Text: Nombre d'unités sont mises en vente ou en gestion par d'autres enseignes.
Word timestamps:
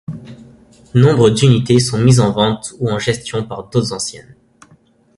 Nombre 0.95 1.29
d'unités 1.29 1.79
sont 1.79 1.99
mises 1.99 2.21
en 2.21 2.31
vente 2.31 2.73
ou 2.79 2.89
en 2.89 2.97
gestion 2.97 3.43
par 3.43 3.69
d'autres 3.69 3.93
enseignes. 3.93 4.35